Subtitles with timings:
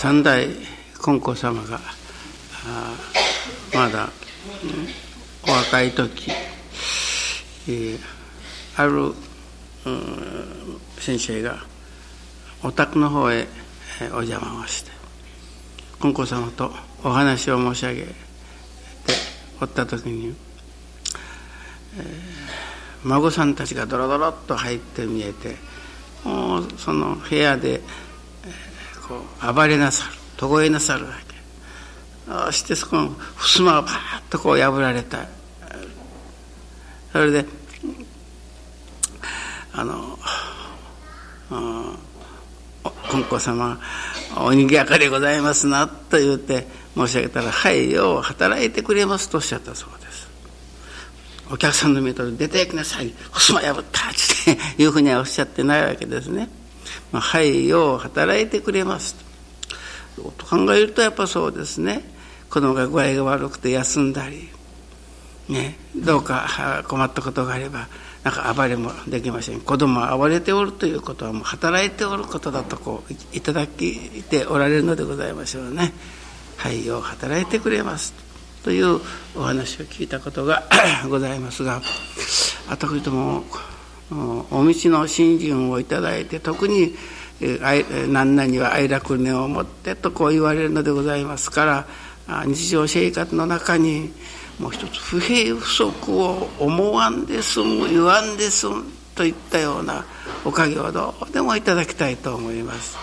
[0.00, 0.46] 三代
[1.02, 1.80] 金光様が
[3.74, 4.08] まだ、
[5.42, 7.98] お若い時、えー、
[8.76, 9.12] ある、
[11.00, 11.58] 先生が
[12.62, 13.48] お宅の方へ
[14.12, 14.92] お邪魔をして
[16.00, 16.70] 金光様と
[17.02, 18.14] お話を申し上げて
[19.60, 20.28] おった時に、
[21.98, 22.04] えー、
[23.02, 25.56] 孫さんたちがドロドロっと入って見えて
[26.22, 27.80] もうその部屋で、
[29.08, 31.28] こう暴れなさるとえなさるわけ。
[32.46, 35.26] そしてそこの襖がパーッとこう破られた。
[37.12, 37.44] それで
[39.72, 40.18] あの
[43.08, 43.80] 金光様
[44.36, 50.28] おにぎやかでございますなと言って申し上げたら「はいよう働いてくれます」とおっしゃったそうです
[51.50, 54.12] お客さんの目と出ていきなさい襖破ったっ
[54.76, 56.50] ていうふうにはおっしゃってないわけですね
[57.12, 59.16] 「まあ、はいよう働いてくれます」
[60.16, 60.32] と。
[60.36, 62.02] と考えるとやっぱそうですね。
[62.50, 64.48] 子供が具合が悪くて休んだり
[65.48, 67.88] ねどうか困ったことがあれば
[68.24, 69.60] なんか暴れもできません。
[69.60, 75.92] 子供は暴れておるということはもう働いておることだとこういただきておられるのでございましょうね。
[76.56, 78.12] はいよう働いてくれます
[78.64, 79.00] という
[79.36, 80.64] お話を聞いたことが
[81.08, 81.80] ございますが
[82.68, 83.44] 私ども
[84.10, 86.94] お道の信心をいただいて特に
[88.08, 91.86] 何々は愛楽念を持ってとこう言われるのでございますか
[92.26, 94.12] ら日常生活の中に
[94.58, 98.84] もう一つ不平不足を思わんで済む言わんで済む
[99.14, 100.04] といったような
[100.44, 102.96] おかげをどうでもいただきたいと思います。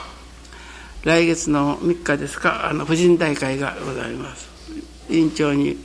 [1.04, 4.55] 来月の3日ですかあの婦人大会がございます。
[5.10, 5.78] 委員長に、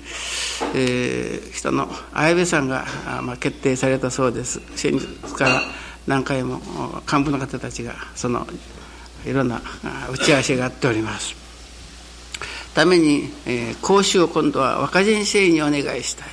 [0.74, 2.86] えー、人の綾部さんが、
[3.22, 4.60] まあ、決定されたそうです。
[4.76, 5.62] 先日から
[6.06, 6.60] 何回も
[7.10, 8.46] 幹部の方たちがその
[9.26, 9.60] いろんな
[10.10, 11.34] 打ち合わせがあっております。
[12.74, 16.28] ために、えー、講習を今度は若人生にお願いしたい。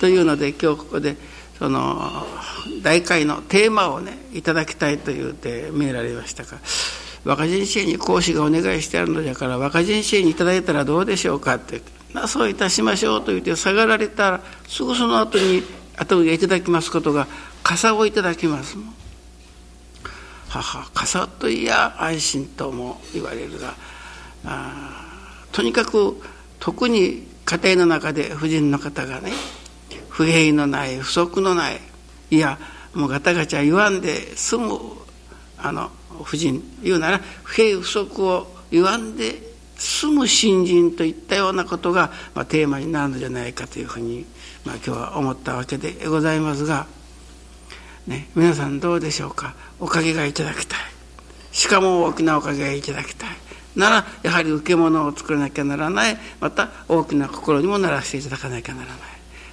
[0.00, 1.16] というので今日ここで
[1.58, 2.26] その
[2.82, 6.56] 大会のテーマをねいただきたいと言うて命られましたか
[7.24, 15.62] 若人生に講師がお願いしてあるのだから若人生にいただいたらどうでしょうかって言ってそういたしましょうと言って下がられたらすぐその後に
[15.96, 17.26] 後にいただきますことが
[17.62, 18.94] 傘をいただきますもん。
[20.48, 23.74] 母傘といや安心とも言われるが
[24.44, 25.06] あ
[25.52, 26.20] とにかく
[26.58, 29.30] 特に家庭の中で婦人の方がね
[30.08, 31.80] 不平のない不足のない
[32.32, 32.58] いや
[32.94, 34.78] もうガタガタ言わんで済む
[35.56, 35.90] あの
[36.22, 44.26] 婦人言うなら不平不足を言わんで済む新人といったようなことが、まあ、テーマになるのじゃないかというふうに、
[44.64, 46.86] まあ、今日は思ったわけでございますが、
[48.06, 49.54] ね、皆さんどうでしょうか？
[49.78, 50.78] おかげがいただきたい。
[51.52, 53.30] しかも大きなおかげがいただきたい。
[53.76, 56.18] ならやはり受け物を作らなきゃならない。
[56.40, 58.98] また大きな心にもならしていただかなきゃならない。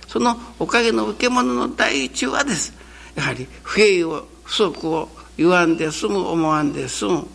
[0.07, 2.73] そのおかげの受け物の第一はです。
[3.15, 7.27] やはり不平を不足を言わんで済む思わんで済む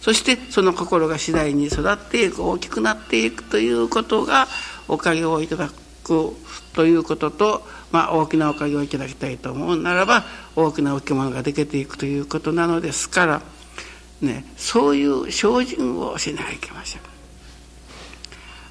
[0.00, 4.46] そしてその心が次第に育っていく大きくなっていくということが
[4.88, 5.74] おかげをいただく
[6.74, 10.24] ということと、まあ、大きなおかげをいただきたいと思うならば
[10.56, 13.42] 大きな受け物ができていくということなのですから
[14.24, 17.00] ね、そういう精進をしなきゃいけません。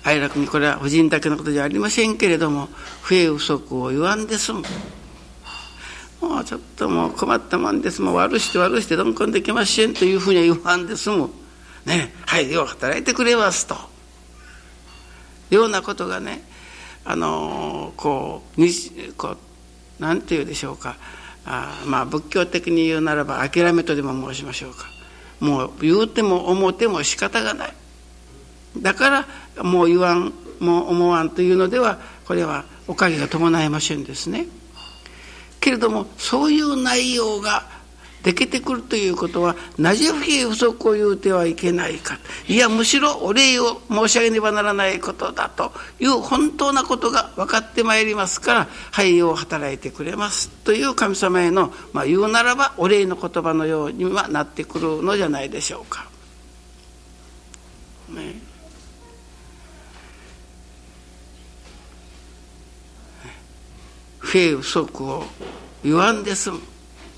[0.04, 2.68] 哀楽にこれは婦人だけのことじゃありませんけれども
[3.02, 4.64] 不平不足を言わんで済む。
[6.24, 8.02] もうちょっともう困ったもんです。
[8.02, 11.30] もう悪して悪してどんこんできませんというふうには言わんで済む。
[11.86, 13.76] ねはいよう働いてくれますと。
[15.50, 16.44] ようなことがね
[17.04, 18.72] あのこうに
[19.18, 19.36] こ
[20.00, 20.96] うなんて言うでしょうか。
[21.46, 24.86] あまあ仏教的に言うならば諦めとでも申しましょうか。
[25.42, 27.74] もう言うても思っても仕方がない。
[28.78, 29.26] だか
[29.58, 34.48] らもう言わんもう思わんというのではこれはおかげが伴いませんですね。
[35.64, 37.64] けれどもそういう内容が
[38.22, 42.20] できてくるということはなぜ不平不足を言うてはいけないか
[42.50, 45.72] いやむしろお礼を申し上げねばならないことだと
[46.02, 56.10] いう本当なことが分かってまいりますから廃業を働いてくれますという神様への、まあ、言うならばお礼の言葉のようにはなってくるのじゃないでしょうか。
[58.10, 58.36] ね
[64.34, 65.24] 不平不足を
[65.84, 66.60] 言わんで済む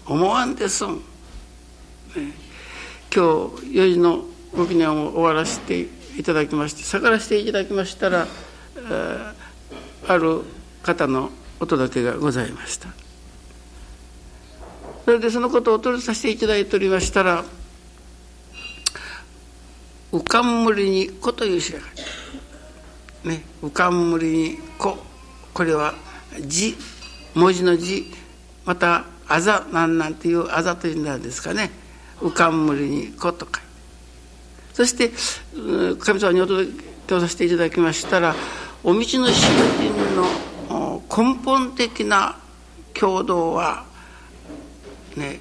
[0.05, 1.01] 思わんで済む、ね、
[2.13, 2.27] 今
[3.09, 3.19] 日
[3.71, 5.87] 4時のご記念を終わらせて
[6.19, 8.27] いただきまして探らせていただきましたら
[10.09, 10.41] ある
[10.83, 11.29] 方の
[11.61, 12.89] お届けがございました。
[15.05, 17.45] それでそのことをお取りさせていただいておりましたら
[20.11, 22.05] 浮かんむりに子という詩が書いてあ
[23.23, 23.29] る。
[23.37, 24.97] ね、浮かんむりに子。
[25.53, 25.93] これは
[26.41, 26.75] 字、
[27.35, 28.11] 文字の字、
[28.65, 31.69] またあざなんなんていうあざというんですかね。
[32.19, 33.59] 浮かんむりに子と書いて。
[34.73, 35.11] そして、
[35.99, 36.69] 神様にお届
[37.07, 38.35] けをさせていただきましたら、
[38.83, 42.37] お道の囚人の根本的な
[42.93, 43.85] 共同は、
[45.15, 45.39] ね、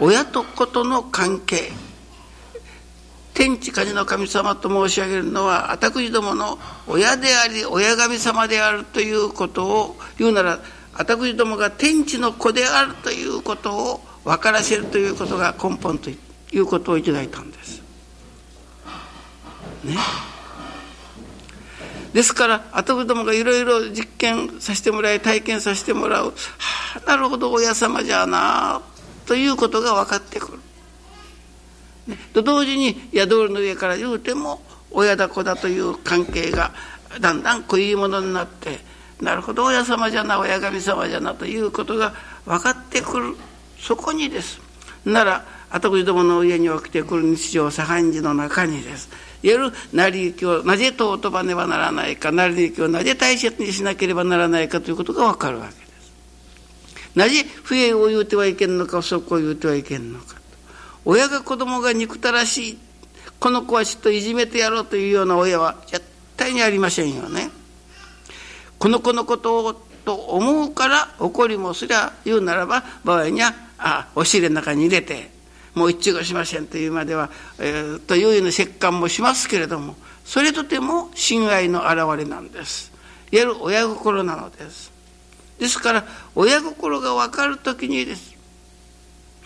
[0.00, 1.70] 親と子との関係
[3.34, 10.58] 天地火事の神様と申し上げるのは私どもの親であり親神様であるということを言うなら
[10.94, 16.16] 私どもが天地の子であるということを分からせるということが根本とい
[16.58, 17.82] うことをいただいたんです。
[19.84, 19.96] ね。
[22.12, 26.32] ですから私どもがいろいろ実験させてもらい体験させてもらう、は
[27.06, 28.82] あ、なるほど親様じゃあな
[29.26, 30.58] ということが分かってくる。
[32.08, 34.60] ね、と同時に宿りの上から言うても
[34.90, 36.72] 親だ子だという関係が
[37.20, 38.80] だんだんこういものになって
[39.20, 42.14] なるほど親様じゃな親神様じゃなということが
[42.46, 43.36] 分かってくる。
[43.78, 44.60] そこにです。
[45.04, 49.08] なら後口どもの家に起きてくる日常茶飯事の中にです。
[49.42, 56.12] いわゆる成り行きをなぜ尊ばねばならないか成り行きをなぜ大切にしなければならないかということが分かるわけです。
[57.14, 60.36] なぜ不平を言うてはいけんのか不足を言うてはいけんのか。
[61.04, 62.78] 親が子供が憎たらしい。
[63.38, 66.04] この子はちょっといじめてやろうというような親は絶
[66.36, 67.50] 対にありませんよね。
[68.80, 69.74] この子のことを
[70.04, 75.30] と思うから怒りもすりゃ言うならば場合にはあお尻の中に入れて
[75.74, 82.92] もう一致がしませんというまでは、えー、というような折感もしますけれどもそれとても親愛の表れなんです。
[83.32, 84.92] いわゆる親心なのです。
[85.58, 86.04] ですから
[86.34, 88.34] 親心が分かる時にです、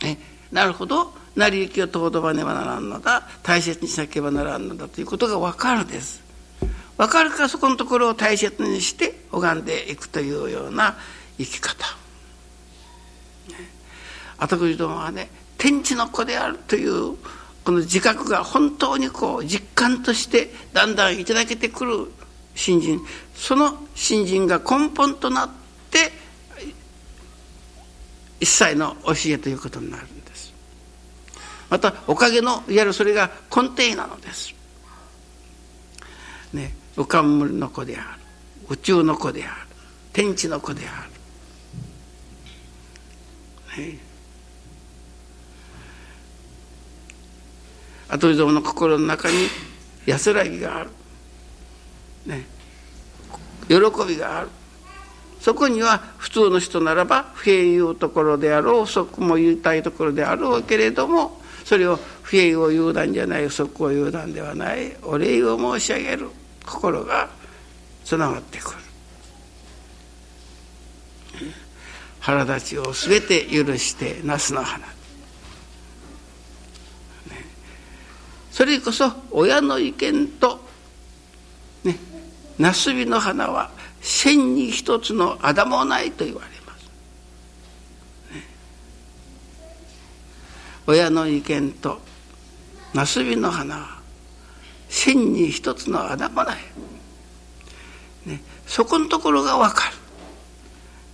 [0.03, 0.19] ね、
[0.53, 6.24] なるほど成り行きを尊ばねばならんのだ大切にしなければならんのだということが分かるです。
[6.97, 10.97] 分かるかそこのところを大切にして拝んでいくというような
[11.39, 11.85] 生き方。
[14.39, 17.17] 私どもはね天地の子であるという
[17.65, 22.13] この自覚が本当にこう実感としてだんだんいただけてくる
[22.55, 23.01] 新人
[23.35, 25.51] その新人が根本となっ
[25.91, 26.13] て
[28.41, 30.53] 一切の教えということになるんです。
[31.71, 34.55] またおかげのいわゆるそれが根底なのです。
[36.53, 38.21] ね、浮かんむの子である。
[38.69, 39.55] 宇宙の子である。
[40.13, 41.07] 天地の子であ
[43.77, 43.83] る。
[43.83, 43.99] ね。
[48.09, 49.35] 後どもの心の中に
[50.07, 50.91] 安らぎがある、
[52.27, 52.45] ね、
[53.69, 53.77] 喜
[54.07, 54.49] びがある。
[55.41, 66.31] そこには普通の人ならば不平言うところであろう不足も言いたいところであろうけれどもそれを不平を言うなんじゃない不足を言うなんではないお礼を申し上げる。
[66.67, 67.29] 心が
[68.05, 68.77] つながってくる。
[72.21, 74.87] 腹立ちを全て許して那須の花。
[78.51, 80.61] それこそ親の意見と
[81.83, 81.99] ね。
[82.59, 86.91] なすびの花は千に一つのあだもないと言われます。
[90.87, 92.01] 親の意見と
[92.93, 93.94] なすびの花は
[94.95, 96.59] 千に一つの穴もない、
[98.27, 99.97] ね、そこのところが分かる。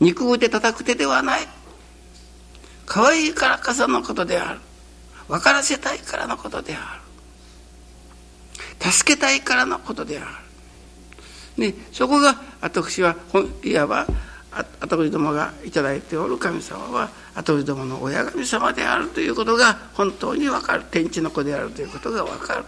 [0.01, 1.41] 肉うて叩く手ではない。
[2.85, 4.61] 可愛いからこそのことである。
[5.29, 7.01] 分からせたいからのことであ
[8.79, 8.93] る。
[8.93, 10.25] 助けたいからのことであ
[11.57, 13.17] る、ね、そこが私は
[13.65, 14.07] いわば
[14.81, 16.37] 後藤どもが頂いておる。
[16.37, 20.85] 神様は後藤どもの親神様であるということが本当に分かる。
[20.91, 22.65] 天地の子であるということが分かる。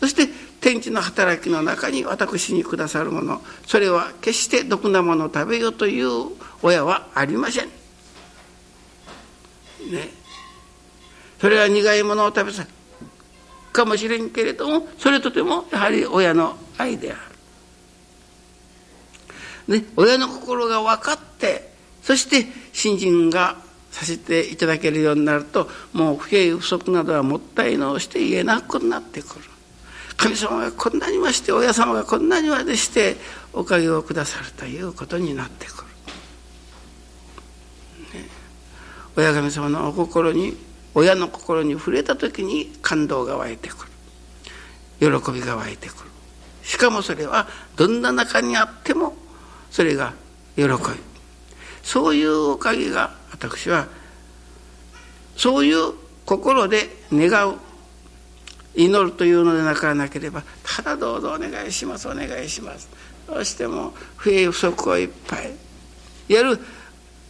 [0.00, 0.28] そして
[0.60, 6.08] 天地の働きの中に私にくださるものそれは決して毒なものを食べようという
[6.62, 7.66] 親はありません。
[7.66, 7.72] ね。
[11.40, 12.66] それは苦いものを食べさ
[13.72, 17.16] かもしれんけれどもそれとてもやはり親の愛であ
[19.68, 19.80] る。
[19.80, 21.72] ね、親の心が分かって
[22.02, 23.56] そして新人が
[23.90, 29.55] させていただけるようになるともう不平不足などはもったいのして言えなくなってくる
[30.16, 33.16] 神様がこんなにまして親様がこんなにまでして
[33.52, 35.84] おかげをくださるということになってく
[38.14, 38.28] る、ね、
[39.16, 40.56] 親神様のお心に
[40.94, 43.86] 親の心に触れた時に感動が湧いてく
[44.98, 45.20] る。
[45.20, 46.10] 喜びが湧いてくる。
[46.62, 47.46] しかもそれは
[47.76, 49.14] どんな中にあっても
[49.70, 50.14] それが
[50.56, 50.68] 喜び。
[51.82, 53.88] そういうおかげが私は
[55.36, 55.92] そういう
[56.24, 57.58] 心で願う
[58.76, 62.88] 祈るというのでなかなければただどうぞお願いしますお願いします。
[63.26, 65.50] どうしても不平不足をいっぱい
[66.28, 66.58] やる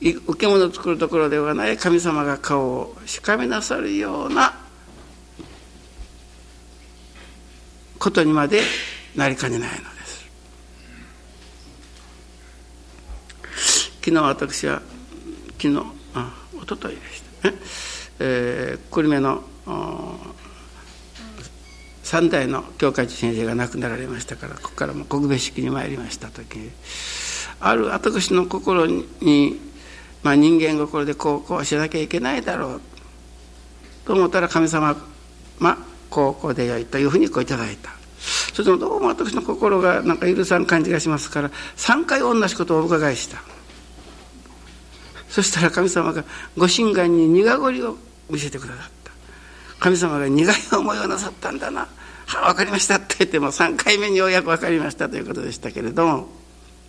[0.01, 4.55] 受け物を作るところではない神様が顔をしかめなさるような
[7.99, 8.61] ことにまで
[9.15, 10.27] なりかねないのです。
[14.05, 14.83] 昨日私は
[15.59, 15.83] 昨日
[16.15, 16.31] あ
[16.63, 17.57] 一昨日でしたね、
[18.21, 19.43] えー、久留米の
[22.07, 26.71] 三代の教会長先生が亡くなられましたからここからも国別式に参りました時に
[27.59, 29.61] ある私の心に、
[30.23, 32.81] まあ、人間心でこうこうしなきゃいけないだろう
[34.05, 34.97] と思ったら神様
[35.59, 37.91] まあこうこうでよいというふうにこういただいた。
[38.53, 43.43] それでもどうも私の心がなんか許さん感じがしますから3回同じことをお伺いした。
[45.29, 46.25] そしたら神様が
[46.57, 47.97] ご神願に苦ごりを
[48.31, 49.06] 見せてくださった。
[49.79, 51.89] 神様が苦い思いをなさったんだな
[52.27, 56.29] 「はあ分かりました」って言っても3回目にようやく分かりましたということでしたけれども、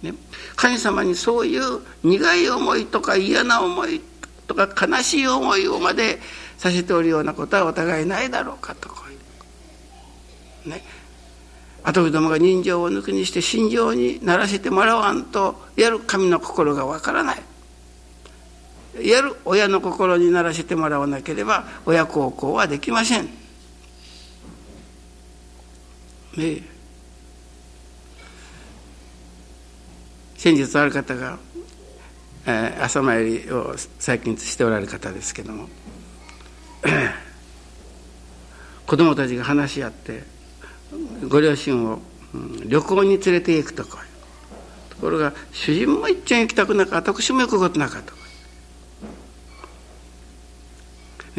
[0.02, 0.14] ね、
[0.56, 4.02] 神様にそういう苦い思いとか嫌な思い
[4.48, 6.20] とか悲しい思いをまで
[6.58, 9.16] させておるようなことはお互いないだろうかとこうい
[10.66, 10.70] う。
[10.70, 10.84] ね。
[11.84, 17.42] 後人どもが人情を抜きにして心情にならせてもらわんとやる神の心がわからない。
[19.02, 23.30] やる親の心にならせてもらわなければ親孝行はできません。
[26.38, 26.78] ね
[30.38, 31.40] 先日ある方が、
[32.46, 35.68] えー、朝参りを最近しておられる方ですけども
[38.86, 40.24] 子供たちが話し合って
[41.28, 42.00] ご両親を、
[42.34, 44.06] うん、旅行に連れて行くとか
[44.92, 48.14] ところが主人も一丁行きたくなかった私も行くことなかった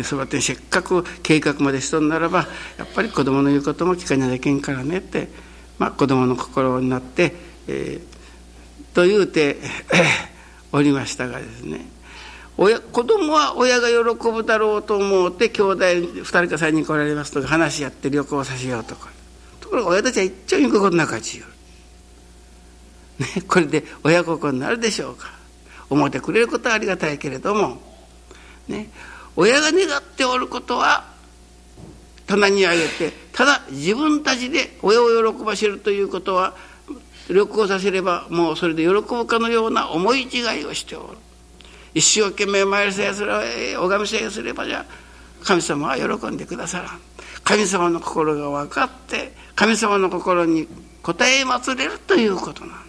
[0.03, 2.47] そうやってせっかく計画までしとんならば
[2.79, 5.29] やっぱり子供の言うことも聞かなきゃいけんからねって、
[5.79, 7.35] まあ、子供の心になって、
[7.67, 9.57] えー、と言うて
[10.73, 11.87] おりましたがですね
[12.57, 19.09] 親子供は親が喜ぶだろうと思うて兄弟2人か3人来られますとか話し合って旅行させようとか。
[19.61, 21.47] ところが親たちは一丁行くことなかちよ、
[23.19, 25.31] ね、これで親心になるでしょうか。
[25.91, 27.81] 思ってくれることはありがたいけれども。
[28.67, 28.91] ね
[29.41, 31.05] 親が願っておることは
[32.27, 36.57] 棚にあげてただ自分たちで親を喜ばせるということは
[37.29, 41.19] 旅行させればもうそれで喜ぶかのような思い違いをしておる。
[41.95, 43.43] 一生懸命参りさえすれば
[43.81, 44.85] 拝みさえすればじゃ
[45.45, 47.01] 神様は喜んでくださらん。
[47.45, 50.67] 神様の心が分かって神様の心に
[51.05, 52.88] 応え祭れるということなん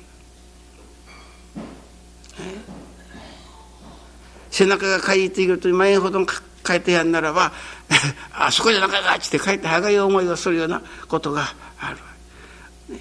[4.60, 6.20] 背中がかいていると前ほど
[6.68, 7.54] 書いてやんならば
[8.34, 13.00] あそこじゃなかったっって書いてはがゆい思いをするようなことがある、ね、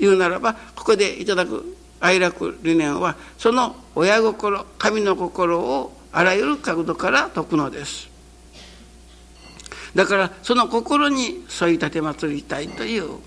[0.00, 8.08] 言うならばここでいただく愛楽理念はその親心神の心をあらゆる角度から説くのです。
[9.94, 13.18] だからその心に添い立て祭りたいという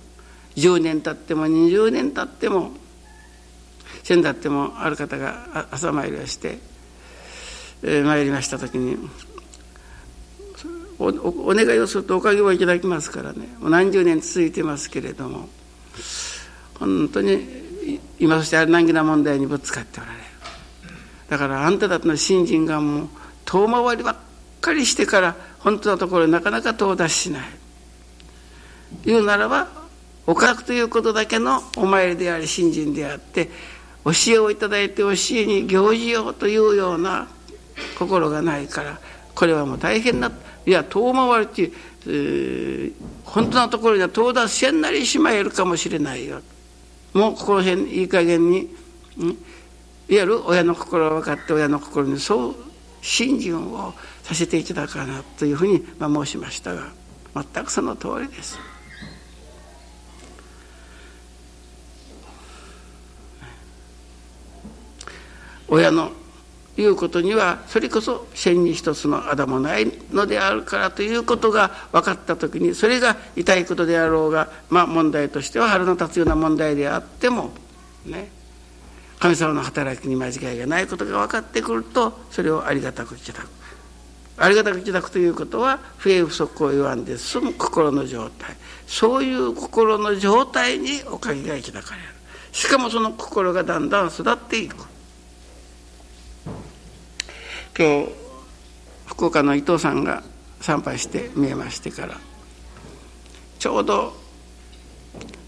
[0.58, 2.72] 10年経っても20年経っても
[4.03, 6.73] 先だってもある方が朝参りをして、
[7.84, 8.98] 参りました時に
[11.00, 11.08] お
[11.50, 13.48] お願いをするとおかげをいただきますからね。
[13.60, 15.50] もう何十年続いてますけれども
[16.80, 20.24] 本当に今そしてある難儀な問題にぶつかっておられる。
[21.30, 23.10] だからあんたたちの信心がもう
[23.44, 24.16] 遠回りばっ
[24.62, 27.44] かりしてから本当のところになかなか到達しない。
[29.04, 29.68] 言うならば
[30.25, 33.50] おかくということだけのお参りであり信心であって
[34.06, 37.28] 教えをいただいて教えに行事ようというような
[37.98, 39.00] 心がないから
[39.36, 40.32] これはもう大変な
[40.66, 41.74] いや遠回りっていう、
[42.08, 42.94] えー、
[43.25, 46.42] 本当のところには到達せんなりしまえるかもしれないよ
[47.13, 49.36] もうこの辺いい加減に、いわ
[50.08, 52.56] ゆる親の心を分かって親の心にそう
[53.04, 56.92] 信心をさせていただかなというふうに、まあ、申しましたが
[57.36, 58.58] 全くその通りです。
[65.68, 66.12] 親の
[66.77, 77.51] いうことにはそれこそ千に一つのあだもないのであるからということが分かった時にそれが痛いことであろうがまあ問題としては腹の立つような問題であっても
[78.06, 78.30] ね
[79.20, 83.48] 神様の働きに間違いがないことが分かってくるとそれをありがたくいただく。
[84.36, 88.58] ありがたくいただくということは不平不足を言わんで済む心の状態。
[88.86, 92.08] そういう心の状態におかげがいただかれる。
[92.51, 94.75] しかもその心がだんだん育っていく。
[97.77, 98.10] 今日
[99.08, 100.24] 福岡の伊藤さんが
[100.62, 102.18] 参拝して見えましてから
[103.60, 104.13] ちょうど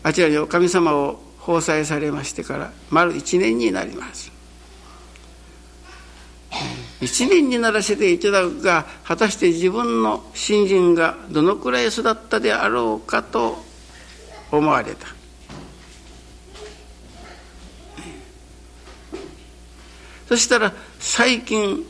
[0.03, 4.31] あちらにお神様を奉祭されましてから丸1年になります。
[7.01, 13.63] 1年にならせていただくが果たして自分の信心がどのくらい育ったであろうかと
[14.51, 15.07] 思われた。
[20.27, 21.85] そしたら最近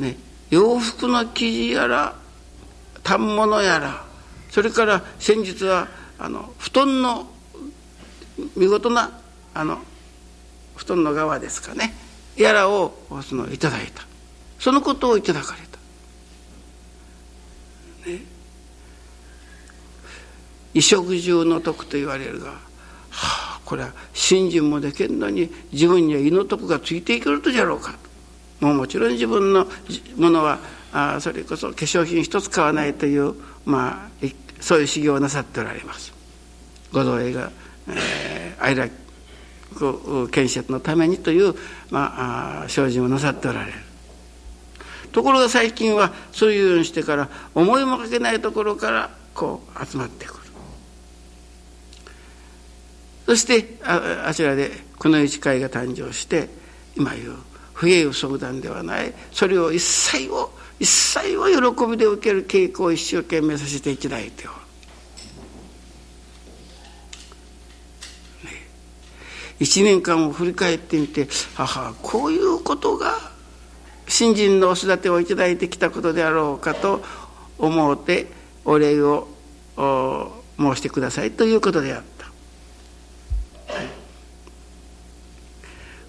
[0.00, 0.16] ね
[0.50, 2.16] 洋服の生地やら
[3.04, 4.04] 反物やら
[4.50, 5.88] それから先日は
[6.18, 7.26] あの布団の
[8.56, 9.18] 見事な
[9.54, 9.78] あの
[10.76, 11.94] 布団の側ですかね
[12.36, 14.08] やらをそのいただいた。
[14.58, 15.60] そのことをいただかれ
[18.04, 18.22] た、ね、
[20.72, 22.58] 衣食住の徳と言われるが、は
[23.10, 27.94] あ、これは信心もできんのに自分には胃の徳がついていけるとじゃろうか
[28.60, 29.66] もうもちろん自分の
[30.16, 30.58] ものは
[30.92, 33.34] あそれこそ化粧品一つ買わないという
[33.64, 34.26] まあ
[34.60, 36.12] そういう修行をなさっておられます。
[36.92, 37.50] ご造営が、
[37.88, 38.90] えー、愛楽
[40.30, 41.54] 建設のためにという、
[41.90, 43.78] まあ、精進をなさっておられる。
[45.12, 50.38] ところが最近はそういうようにしてから思いもかけないところからこう集まってくる。
[53.26, 56.48] そしてああちらでこの一会が誕生して
[56.96, 57.36] 今言う
[57.78, 64.58] 不栄相談ではないそれを一切を一切を喜びで受ける傾向を一生懸命させていたいておる。
[69.60, 73.14] 一年間を振り返ってみて母こういうことが
[74.06, 77.02] 新人のお育てをいただいてきたことであろうかと
[77.58, 78.26] 思うて
[78.64, 79.26] お礼を
[80.58, 82.17] 申してくださいということであった。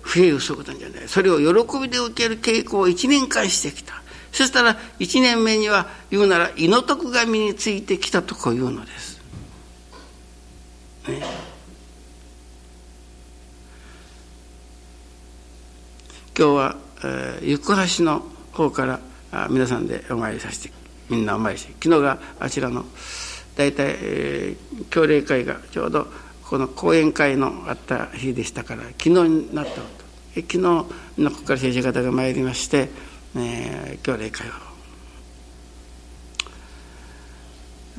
[0.10, 1.08] 増え嘘ことじゃない。
[1.08, 4.02] それを喜びで受ける傾向を1年間してきた。
[4.32, 9.20] そしたら1年目には言うなら胃の徳が身についてきたとこういうのです。
[11.08, 11.22] ね、
[16.38, 19.00] 今日は、えー、行橋の方から
[19.32, 20.74] あ皆さんでお参りさせて
[21.10, 22.86] みんなお参りして昨日があちらの
[23.56, 26.08] 大体、えー、教例会がちょうど
[26.44, 29.99] この講演会のあった日でしたから昨日になった。
[30.36, 32.90] 昨日のここから先生方が参りまして、
[33.36, 34.52] えー、教例会を。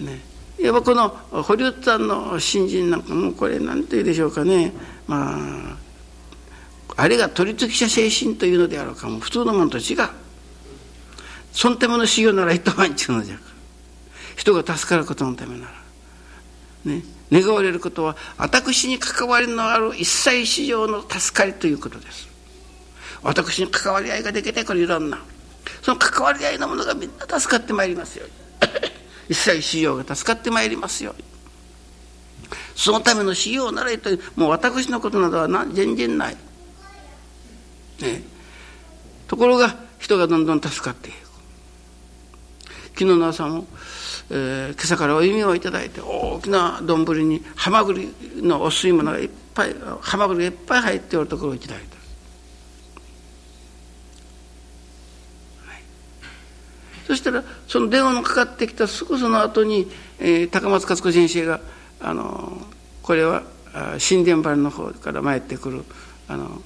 [0.02, 0.20] ね、
[0.58, 4.72] やっぱこの堀内さんの新人なんかもこれ何て言うでしょうかね。
[5.06, 5.76] まあ
[6.96, 9.20] あれが取り付き者精神というのであろうかも。
[9.20, 10.08] 普通のものと違う。
[11.52, 13.38] そのための修行なら一晩ちゅうのじゃ
[14.36, 15.72] 人が助かることのためなら。
[16.84, 17.02] ね。
[17.32, 22.28] 願われることは私に関わりのある一切市場の助かりということです。
[23.22, 25.22] 私に関わり合いができてくるいろんな。
[25.82, 28.26] その関わり合いのものがみんな助かってまいりますよ。
[28.26, 28.28] う
[29.28, 31.14] に一切市場が助かってまいりますよ。
[31.16, 31.24] うに
[32.74, 36.36] そのための修行ならというもう私のことなどは全然ない、
[38.00, 38.22] ね、
[39.28, 41.16] ところが人がどんどん助かっていく。
[42.98, 43.66] 昨日の朝も
[44.32, 51.96] えー、今朝からお弓をいただいて大きな丼にハマグリのお吸い物がいっぱいハマグリがいっぱい入っておるところをいただいた、
[55.68, 55.82] はい、
[57.08, 59.90] そしたらその電話のかかってきたすぐその後に、
[60.20, 61.60] えー、高松勝子先生が
[62.00, 62.56] あの
[63.02, 63.42] これは
[63.98, 65.84] 神殿原の方から参ってくる
[66.28, 66.62] あの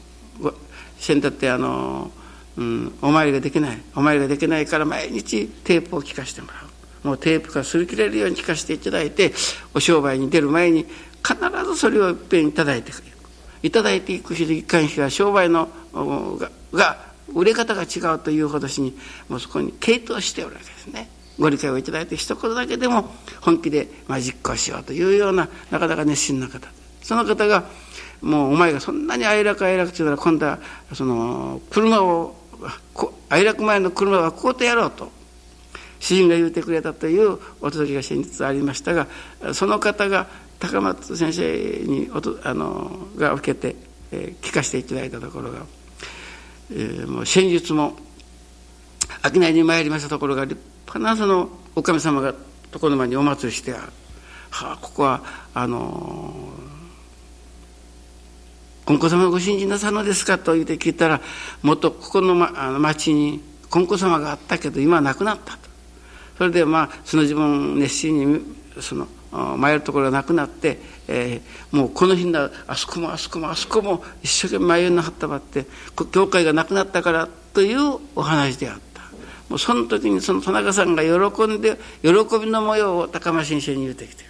[0.99, 2.11] 先だってあの、
[2.59, 6.74] うん、お参りができないお参りができないから毎日テープを聞かせてもらう。
[7.05, 9.33] もうテープが擦り切れるように聞かせていただいて
[9.75, 10.87] お商売に出る前に
[11.23, 12.91] 必ずそれをいっぺんいただいて
[13.63, 18.97] いただいていく日一貫日は商売のがが売れ方が違うというほどしに
[19.29, 21.09] もうそこに傾倒しておるわけですね。
[21.39, 26.69] ご理解をいただいて一言だけでも本気でまあ実行しようというようななかなか熱心な方
[27.03, 27.65] その方が
[28.23, 30.59] もうお前がそんなに愛楽愛楽って言うなら今度は
[30.93, 32.37] その車を
[33.29, 35.11] 愛楽前の車はこうてやろうと
[36.05, 39.07] 主人が言うてくれたというお届けが先日ありましたが
[39.55, 40.27] その方が
[40.61, 41.43] 高松先生
[41.87, 43.75] におあのが受けて、
[44.13, 45.65] えー、聞かせていただいたところが、
[46.71, 47.97] えー、もう先日も
[49.23, 52.35] 商いに参りましたところが立派なそのお神様が
[52.73, 53.93] 床の間にお祭りしてある。
[54.51, 55.23] はあ、ここは
[55.55, 56.53] あの
[58.85, 60.37] 金子様ご信心なさるのですか？
[60.39, 61.23] と言って聞いたら
[61.63, 63.41] もっとここの,、ま、あの町に
[63.71, 65.74] 金子様があったけど今はなくなったと。
[66.37, 68.41] それでまあその自分熱心に
[68.81, 69.07] その
[69.57, 75.67] 迷うところがなくなって、えー、もうこの日になあそこもあそこもあそこも一生懸命迷いなはったばって
[76.13, 78.85] 教会がなくなったからというお話であった。
[79.49, 84.25] もうその時にその田中さんが喜んで喜びの模様を高間先生に言うてきて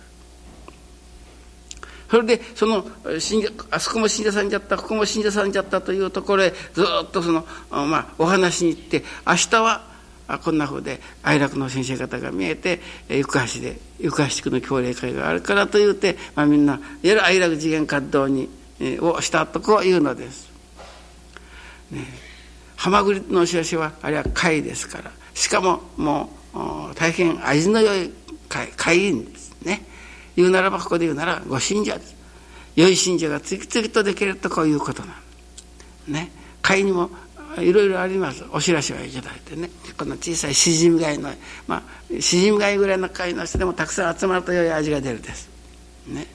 [2.10, 2.86] それでその
[3.18, 9.93] 信者あそこも信者さんじゃったここも信者さんじゃったというところへずっとその、まあ、お話に行って明日は
[10.26, 18.48] あこんなふうで愛楽の先生方が見えて行橋で行橋地区の協励会があるからと言うて、まあ、みんないわゆる愛楽次元活動に、
[18.80, 20.50] えをしたとこう言うのです。
[21.90, 22.04] ね、
[22.76, 28.12] ハマグリのししはあれは貝ですからしかももう大変味の良い
[28.48, 29.84] 貝貝んですね。
[30.36, 32.16] 言うならばここで言うならご信者です。
[32.76, 35.12] 良い信者が次々とできるとこういうことな
[36.08, 36.30] んね。
[36.62, 37.10] 貝にも
[37.58, 38.44] いろいろあります。
[38.50, 39.70] お知らせをいただいてね。
[39.96, 41.30] この小さいしじみ貝の
[41.66, 45.48] まあしじみ貝ぐらいの貝の人でもたくさん集まると良い味が出るです。
[46.06, 46.26] ね。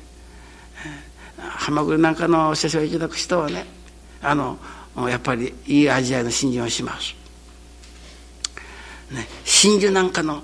[1.37, 3.65] ハマグリなんかのお知らせをいただく人はね
[4.21, 4.57] あの
[5.07, 7.15] やっぱりいい味わいの新人をします。
[9.11, 9.27] ね。
[9.45, 10.43] 真珠なんかの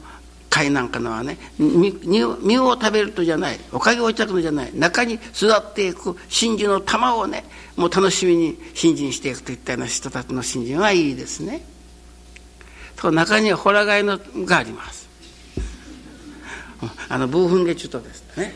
[0.55, 2.23] 貝なんかのはね実
[2.59, 7.43] を食べるとじゃないおかげをいただくのじゃない中に育っていく真珠の玉をね
[7.75, 11.65] もう楽しみに信心していくといったような人たちの信心はいいですね。
[12.95, 15.09] と中にはホラ貝のがあります。
[17.09, 18.55] あのブーフンゲチュとですね。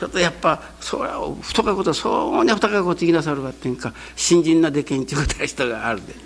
[0.00, 6.25] ちょっとやっぱそれは太かいことそうに太かいこと言いなさるかっていうか新人なでけんちゅうた人があるで。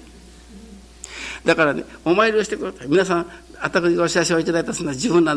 [1.44, 2.88] だからねお参りをしてください。
[2.88, 3.26] 皆さん
[3.60, 5.36] あたくお知らせをいただいたそんな自分な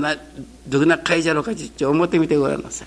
[0.68, 2.86] どんな会じゃろうかち思ってみてごらんなさ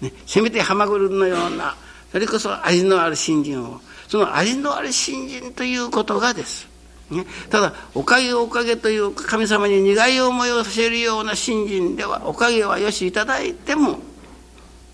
[0.00, 1.76] い、ね、せめてハマグリのような
[2.10, 6.68] それこそ味のある信心をその味のある信心ということがです、
[7.10, 13.98] ね、ただおかげおかげという神様に苦い思いをさせるような信心ではおかげはよしいただいても、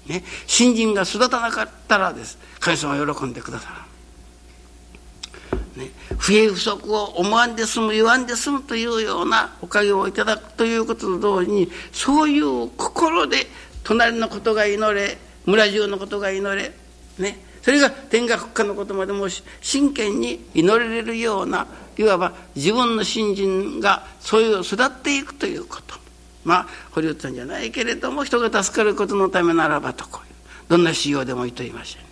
[0.07, 2.39] ね、信心が育たなかったらです。
[2.61, 3.92] 神様は喜んでくださる
[5.77, 13.47] ね、不平不足を思わんで済む言わんで済むというようなおかげをいただくということと同時にそういう心で
[13.83, 16.73] 隣のことが祈れ村中のことが祈れ、
[17.19, 19.29] ね、それが天下国家のことまでも
[19.61, 26.01] 真剣に祈れるようないわば自分の信心がそういう育っていくということ。
[26.45, 30.35] まあ堀内さんじゃないけれども人が助かることのためならばとこういう
[30.69, 32.03] どんな修行でもいいと言いません。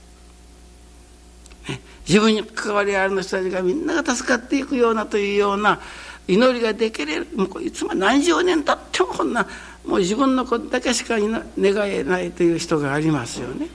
[2.11, 5.81] 自分に関わりあるの人たちがみんなが助かっていくようなというような
[6.27, 9.46] 祈りができれるもういつも何十年経ってもこんな
[9.87, 13.68] もう自分のことだけしか願えないという人がありますよね。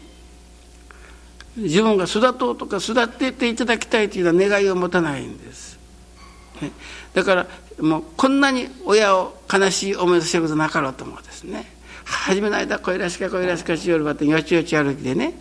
[1.56, 5.80] 自分が育とうとか育っていっていただきたいというのは願いを持たないんです。
[6.62, 6.72] ね、
[7.14, 7.48] だから
[7.80, 11.74] もうこんなに親を悲しい思いをしてることなかろうと思うんですね。
[12.04, 15.34] 初めの間声らしか声らしかしよるばってよちよち歩きでね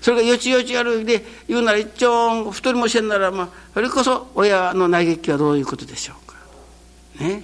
[0.00, 6.36] それがよちよちやるで言うなら一丁太りもせんなら、まあ、それこそ親の嘆きはどういうことでしょうか。
[7.24, 7.42] ね。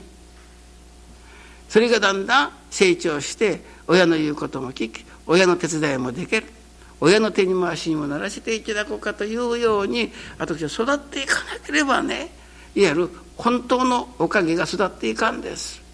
[1.69, 6.47] それがだんだん成長して親の言うことも聞き親の手伝いもできる
[7.01, 12.31] 親の手にも足にもならせていただこうかというように私は育っていかなければね
[12.75, 15.86] いわゆる本当のおかげが育っていかんです。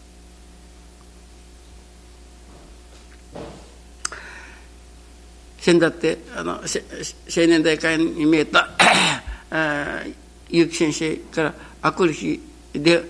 [5.63, 6.61] 先だってあの青
[7.47, 8.69] 年大会に見えた
[10.51, 12.41] 結城先生からあくる日
[12.73, 13.03] で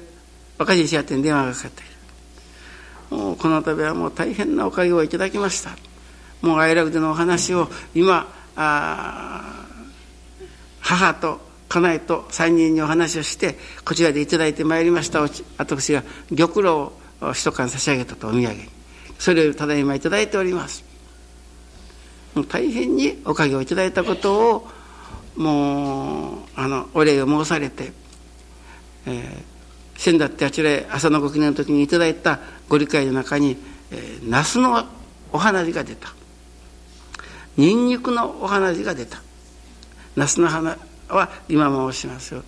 [0.58, 1.92] 若先生宛てに電話がかかってき
[3.12, 5.76] もうこの度はもう大変なおかげをいただきました。
[6.42, 8.26] もう愛楽でのお話を今
[10.80, 15.22] 母と家内と3人にお話をしてこちらで頂いてまいりました
[15.56, 16.02] 私が
[16.36, 16.92] 玉露を
[17.32, 18.68] 一缶差し上げたとお土産に
[19.18, 20.91] それをただいま頂いております。
[22.48, 24.68] 大変におかげをいただいたことを
[25.36, 27.92] もうあのお礼を申されて、
[29.06, 33.56] えー、先だってあちらへ朝のご記念の時にいただいたご理解の中に、
[33.90, 34.84] えー、ナスの
[35.32, 36.14] お花が出た。
[37.56, 39.22] ニンニクのお花が出た。
[40.16, 42.42] ナスの花は今申しますよ、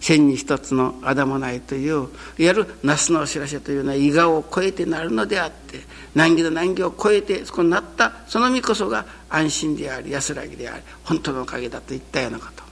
[0.00, 2.08] 千に一つのあだもないといういわ
[2.38, 5.80] ゆる那須のお知らせというのは伊賀を超えてなるのであって
[6.14, 12.62] 難儀と難儀を超えてそこになったその身こそが安心であり安らぎであり本当のおかげだといったようなこと。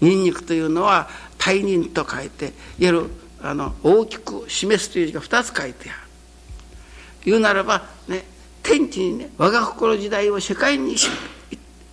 [0.00, 3.10] ニンニクというのは大任と書いていわゆる
[3.42, 5.98] あの大きく示すという字が2つ書いてある。
[7.24, 8.24] 言うならばね
[8.62, 10.96] 天地にね我が心時代を世界に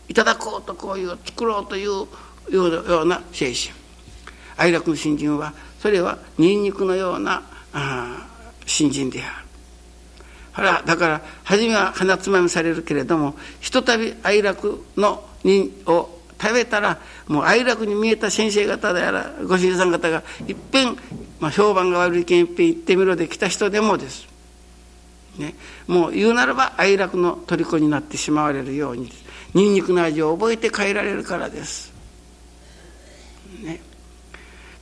[0.08, 2.08] いただこうとこういう作ろうという
[2.50, 3.77] ような精神。
[4.58, 7.44] 愛楽の新人はそれはニンニクのような
[7.74, 8.28] あ
[8.66, 9.48] 新人である。
[10.54, 20.98] ほらだから初めは鼻つまみされるけれどもひとたび愛楽のにを食べたらもう愛楽に見えた先生方であらご主人さん方がいっぺん、
[21.40, 24.28] まあ、評判が悪いけんいっぺん行ってみろで来た人でもです。
[25.38, 25.54] ね、
[25.86, 29.12] もう言うならば哀楽の虜になってしまわれるように
[29.54, 31.94] ニンニクの味を覚えて帰られるからです。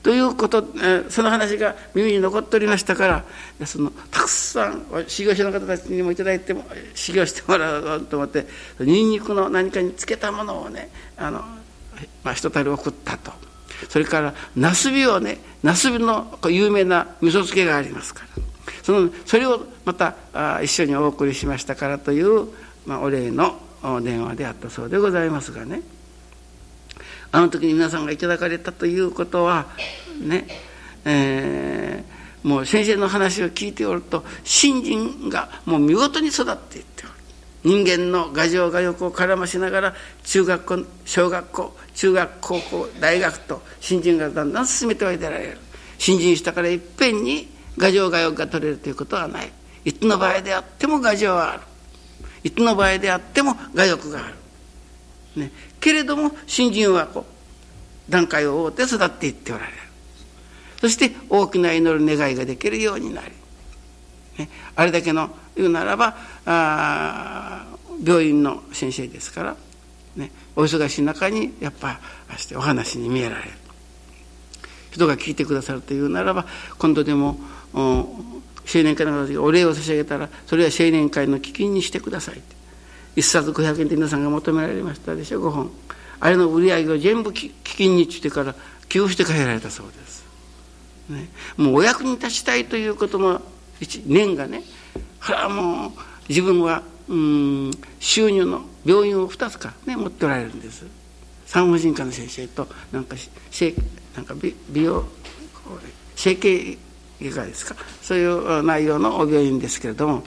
[0.05, 0.63] ということ、
[1.09, 3.25] その話が耳に残っておりましたか
[3.57, 6.63] らそのたくさん修行者の方たちにも頂いても
[6.93, 8.45] 修行してもらおうと思って
[8.81, 11.39] ニンニクの何かにつけたものをねあの、
[12.23, 13.31] まあ、一たり送ったと。
[13.89, 18.43] それからなすびをねなすびの有名な味噌漬けがありますから。
[18.83, 22.49] そのそれをまたあ一緒にお送りしましたからという、
[22.85, 23.57] まあ、お礼の
[24.03, 25.81] 電話であったそうでございますがね。
[27.35, 29.67] あの時に皆さんがいただかれたということは
[30.21, 30.47] ね
[31.03, 37.13] えー、もう先生の話を聞いておると信心がもう見事に育っていっておる。
[37.65, 39.93] 人間の牙城牙欲を絡ましながら
[40.23, 45.57] 中学校小学校中学高校大学と新人がだんだん進めておいてられる。
[45.97, 49.51] 新人したからいっぺんに牙城牙欲が取れるということはない。
[49.83, 51.61] いつの場合であっても牙城はある。
[52.43, 54.35] いつの場合であっても牙欲がある、
[55.35, 57.25] ね、けれども新人はこ
[58.07, 59.77] う段階を追って育っていっておられる。
[60.81, 63.31] そして大きな祈る願いができるようになり、
[64.37, 67.65] ね、あれだけの言うならばあ
[68.03, 69.55] 病院の先生ですから、
[70.15, 71.99] ね、お忙しい中にやっぱ
[72.37, 73.51] してお話に見えられる。
[74.91, 76.45] 人が聞いてくださるというならば
[76.77, 77.37] 今度でも
[77.73, 78.07] 青
[78.75, 82.41] 年会の方お礼を差し上げたらそれは青年会の基金にしてください
[83.15, 85.71] 一冊500円って皆さんが求められましたでしょ？5本。
[86.19, 88.55] あれの売り上げを全部基金にしてから
[88.87, 90.25] 寄付して帰られたそうです、
[91.09, 93.41] ね、もうお役に立ちたいということも
[94.05, 94.63] 念がね
[95.21, 95.91] これはもう
[96.29, 100.85] 自分はうん収入の病院を2つかね持っておられるんです。
[101.45, 103.15] 産婦人科の先生となんか
[104.15, 105.05] なんか美美容
[106.15, 106.77] 整形
[107.21, 107.75] 外科ですか？
[108.01, 110.23] そういう内容のお病院ですけれども、ね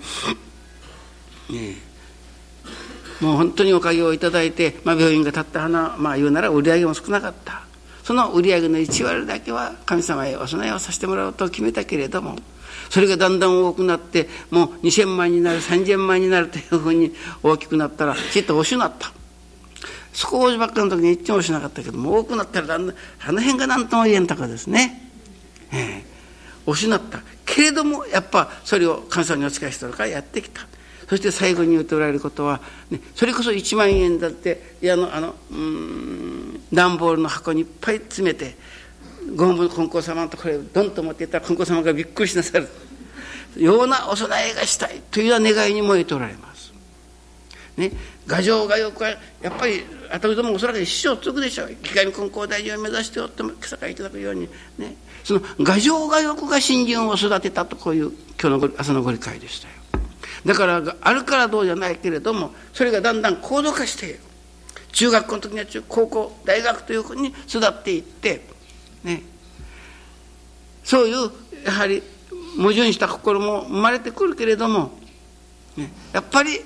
[1.53, 1.77] え、
[3.21, 7.69] もう本当におかげをいただいて、まあ、病院が立った花まあ言うなら売り上げも少なかった。
[8.09, 12.37] その売り上げの1割だけは神様へお供えをさせてもらおうと決めたけれども
[12.89, 19.13] それがだんだん多くなってもう2,000万になる3,000万になるというふうに大きくなったらちっと惜しなった。
[20.15, 25.13] 少しばっかの時に一丁しなかったけども多くなったらだんだんあの辺が何とも言えんとかですね、
[25.71, 27.21] えー、失った。
[27.45, 30.63] けれどもやっぱそれを神様にお仕えしてるからやってきた。
[31.09, 38.57] そして最後に言っておられることは、ね、それこそ1万円だっていやあのあのうん段ボールの箱にいっぱい詰めて
[39.35, 42.69] ゴムの金光様のとこれドンと持っていったら金光様がびっくりしなさる。
[43.57, 46.73] ようなお供えがしたいというような願いに燃えておられます。
[47.77, 47.93] ね、
[48.29, 51.75] 牙城牙欲はやっぱり私どもおそらく一生継ぐでしょう。
[51.83, 54.49] 気概金光大臣を目指しておっても今朝からいただくように。
[54.79, 59.75] ねその牙城牙欲が新人を育てたとこういう今日の朝のご理解でしたよ。
[60.47, 64.21] だからあるからどうじゃないけれどもそれがだんだん高度化して
[64.93, 68.43] 中学校の時には中高校大学というふうに育っていって
[69.05, 69.23] ね。
[70.89, 71.31] そういう
[71.67, 72.03] やはり
[72.57, 74.93] 矛盾した心も生まれてくるけれども、
[75.77, 76.61] ね、やっぱり、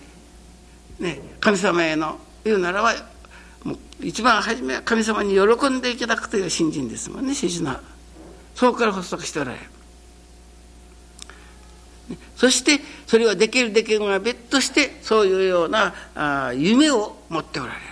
[1.01, 2.95] ね、神様への言うならば
[3.65, 7.81] もう一番初めは神様に喜んでいただくという信心ですもんね信心な
[8.55, 9.65] そこから発足しておられる。
[12.37, 17.85] そしてそれはできるできるが別としてそういうようなあ夢を持っておられる。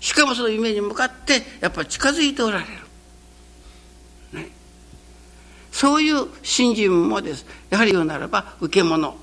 [0.00, 2.82] しかもその夢に向かってやっぱり近づいておられる。
[5.72, 7.46] そういう信心もです。
[7.70, 9.16] やはり言うならば受け物。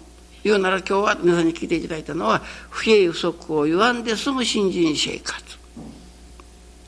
[0.43, 5.57] 言うなら今日は皆さんに聞いていただいたのは不平不足を言わんで済む信心生活。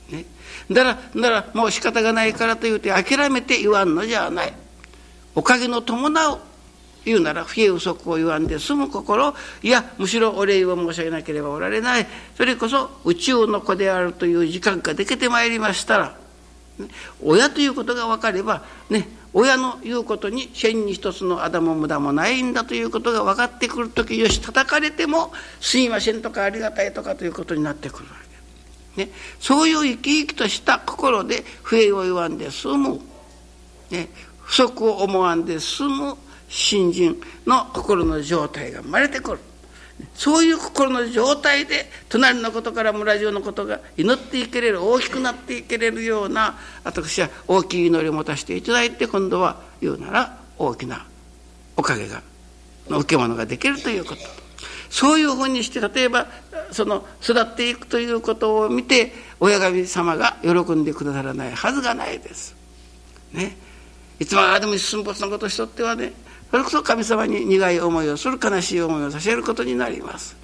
[0.10, 0.26] ね、
[0.70, 4.54] だらだからもう仕方がないからと言うて諦めて言わんのじゃない。
[5.36, 6.40] おかげの伴う
[7.06, 9.34] 言うなら不平不足を言わんで済む心
[9.64, 12.08] いやむしろお礼を申し上げなければおられない。
[12.36, 16.16] それこそ宇宙の子であるという時間ができてまいりましたら、
[16.78, 16.88] ね、
[17.24, 28.16] 親ということが分かればね親の言うことに千に一つのあだも無駄もないんだということが分かってくる時よし叩かれてもすいませんとかありがたいとかということになってくるわ
[28.96, 33.00] け、ね、そういう生き生きとした心で不平を言わんで済む、
[33.90, 34.10] ね、
[34.42, 36.18] 不足を思わんで済む。
[36.52, 39.40] 信心の心の状態が生まれてくる
[40.14, 51.06] そういう心の状態で隣のことから村中のことが祈っていけれる大きくなっていけれるような私は大きい祈りを持たせていただいて今度は言うなら大きな
[51.78, 52.22] おかげが
[52.90, 54.22] の受け物ができるということ
[54.90, 56.28] そういうふうにして例えば
[56.72, 62.56] その育っていくということを見て親神様が喜んでくださらないはずがないです。
[63.32, 63.56] ね、
[64.20, 66.12] いつまでも寸没のことしとってはね
[66.52, 70.36] それこそ神様に苦い思いをする悲しい思いをさせることになります。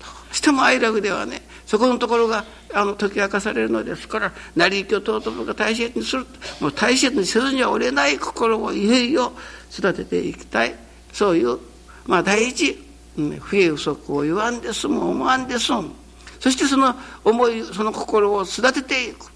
[0.00, 6.26] どうしても愛楽ではねそこのところがあの解き明かされるのですから成り行きを尊ぶが大切にする。
[6.60, 9.32] もう大切にせずには折れない心をいよいよ
[9.70, 10.74] 育てていきたい。
[11.12, 11.58] そういう
[12.06, 12.76] まあ第一
[13.16, 15.90] 不平不足を言わんで済む思わんで済む。
[16.38, 19.26] そしてその思いその心を育てていく。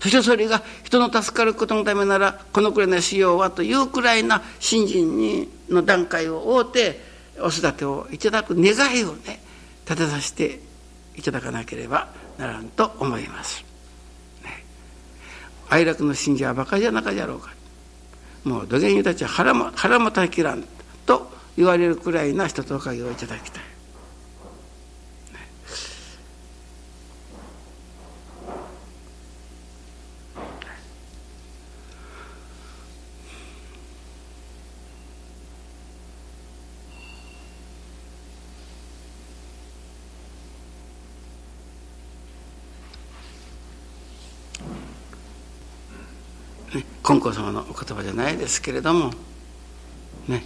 [0.00, 7.00] そしてそれが人の助かることのためならこのくらいの使用はというくらいな信心にの段階を追うて
[7.40, 9.40] お育てをいただく願いをね
[9.88, 10.60] 立てさせて
[11.16, 13.64] いただかなければならんと思います。
[14.44, 14.64] ね、
[15.68, 17.52] 愛楽の信者はバカじゃなかじゃろうか
[18.44, 20.64] もう土下人たちは腹も腹もたきらん
[21.06, 23.62] と言われるくらいな人とおかげをいただきたい。
[46.74, 49.10] ね金光様のお言葉じゃないですけれども
[50.26, 50.44] ね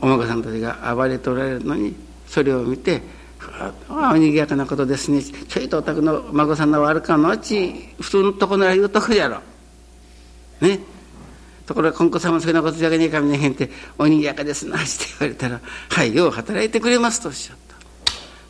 [0.00, 1.94] お孫さんたちが暴れておられるのに
[2.26, 3.02] それを見て
[3.88, 5.22] 「ああにぎやかなことですね。
[5.22, 9.40] ちょいとお宅の孫さんの悪かのうち普通のとこなら言うとこじゃろ」
[10.60, 10.80] ね。
[11.66, 14.88] ところが金光様そんなことじゃけねえかみねへんって「おにぎやかですな」って
[15.20, 17.56] 言われたら「はいよう働いてくれます」とおっしゃっ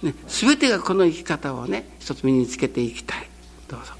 [0.01, 0.07] た。
[0.07, 3.29] ね、全てがこの生き方をね一つ身につけていきたい。
[3.69, 4.00] どうぞ。